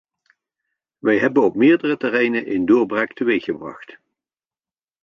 Wij 0.97 1.19
hebben 1.19 1.43
op 1.43 1.55
meerdere 1.55 1.97
terreinen 1.97 2.51
een 2.53 2.65
doorbraak 2.65 3.13
teweeggebracht. 3.13 3.99